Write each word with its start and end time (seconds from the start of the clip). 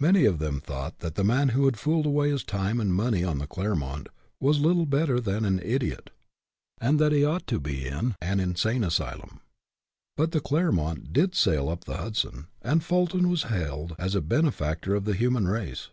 Many 0.00 0.24
of 0.24 0.38
them 0.38 0.62
thought 0.62 1.00
that 1.00 1.14
the 1.14 1.22
man 1.22 1.50
who 1.50 1.66
had 1.66 1.78
fooled 1.78 2.06
away 2.06 2.30
his 2.30 2.42
time 2.42 2.80
and 2.80 2.90
money 2.90 3.22
on 3.22 3.36
the 3.36 3.46
"Clermont" 3.46 4.08
was 4.40 4.60
little 4.60 4.86
better 4.86 5.20
than 5.20 5.44
an 5.44 5.60
idiot, 5.62 6.08
and 6.80 6.98
that 6.98 7.12
he 7.12 7.22
ought 7.22 7.46
to 7.48 7.60
be 7.60 7.86
in 7.86 8.14
an 8.22 8.40
insane 8.40 8.82
asylum. 8.82 9.40
But 10.16 10.30
the" 10.32 10.40
Clermont" 10.50 11.12
did 11.12 11.34
sail 11.34 11.68
up 11.68 11.84
the 11.84 11.98
Hudson, 11.98 12.46
and 12.62 12.82
Fulton 12.82 13.28
was 13.28 13.42
hailed 13.52 13.94
as 13.98 14.14
a 14.14 14.22
bene 14.22 14.50
factor 14.52 14.94
of 14.94 15.04
the 15.04 15.12
human 15.12 15.46
race. 15.46 15.90